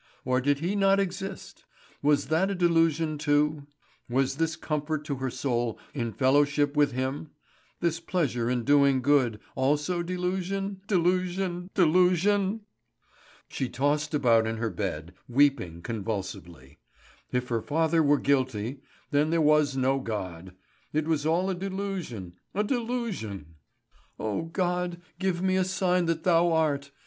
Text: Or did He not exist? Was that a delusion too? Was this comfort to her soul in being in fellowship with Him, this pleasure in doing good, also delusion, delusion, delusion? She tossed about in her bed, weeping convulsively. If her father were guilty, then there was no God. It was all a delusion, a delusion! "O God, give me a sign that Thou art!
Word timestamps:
Or 0.25 0.41
did 0.41 0.61
He 0.61 0.75
not 0.75 0.99
exist? 0.99 1.63
Was 2.01 2.29
that 2.29 2.49
a 2.49 2.55
delusion 2.55 3.19
too? 3.19 3.67
Was 4.09 4.37
this 4.37 4.55
comfort 4.55 5.05
to 5.05 5.17
her 5.17 5.29
soul 5.29 5.77
in 5.93 5.97
being 6.09 6.13
in 6.13 6.17
fellowship 6.17 6.75
with 6.75 6.91
Him, 6.93 7.29
this 7.81 7.99
pleasure 7.99 8.49
in 8.49 8.63
doing 8.63 9.03
good, 9.03 9.39
also 9.53 10.01
delusion, 10.01 10.81
delusion, 10.87 11.69
delusion? 11.75 12.61
She 13.47 13.69
tossed 13.69 14.15
about 14.15 14.47
in 14.47 14.57
her 14.57 14.71
bed, 14.71 15.13
weeping 15.29 15.83
convulsively. 15.83 16.79
If 17.31 17.49
her 17.49 17.61
father 17.61 18.01
were 18.01 18.17
guilty, 18.17 18.81
then 19.11 19.29
there 19.29 19.39
was 19.39 19.77
no 19.77 19.99
God. 19.99 20.55
It 20.93 21.07
was 21.07 21.27
all 21.27 21.47
a 21.47 21.53
delusion, 21.53 22.37
a 22.55 22.63
delusion! 22.63 23.53
"O 24.19 24.45
God, 24.45 24.99
give 25.19 25.43
me 25.43 25.57
a 25.57 25.63
sign 25.63 26.07
that 26.07 26.23
Thou 26.23 26.51
art! 26.51 26.89